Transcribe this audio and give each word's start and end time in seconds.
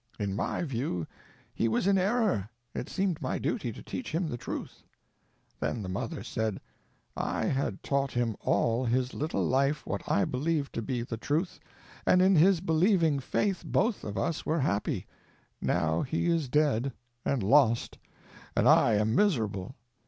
In 0.19 0.35
my 0.35 0.63
view 0.63 1.05
he 1.53 1.67
was 1.67 1.85
in 1.85 1.95
error; 1.95 2.49
it 2.73 2.89
seemed 2.89 3.21
my 3.21 3.37
duty 3.37 3.71
to 3.71 3.83
teach 3.83 4.11
him 4.15 4.27
the 4.27 4.35
truth_." 4.39 4.81
Then 5.59 5.83
the 5.83 5.89
mother 5.89 6.23
said: 6.23 6.59
"_I 7.15 7.51
had 7.51 7.83
taught 7.83 8.13
him, 8.13 8.35
all 8.39 8.83
his 8.85 9.13
little 9.13 9.45
life, 9.45 9.85
what 9.85 10.01
I 10.11 10.25
believed 10.25 10.73
to 10.73 10.81
be 10.81 11.03
the 11.03 11.17
truth, 11.17 11.59
and 12.03 12.19
in 12.19 12.35
his 12.35 12.61
believing 12.61 13.19
faith 13.19 13.61
both 13.63 14.03
of 14.03 14.17
us 14.17 14.43
were 14.43 14.61
happy. 14.61 15.05
Now 15.61 16.01
he 16.01 16.25
is 16.31 16.49
dead,—and 16.49 17.43
lost; 17.43 17.99
and 18.57 18.67
I 18.67 18.95
am 18.95 19.13
miserable. 19.13 19.75